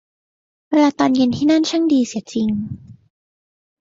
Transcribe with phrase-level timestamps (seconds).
[0.69, 2.49] เวลาตอนเย็นที่นั่นช่างดีเสียจริง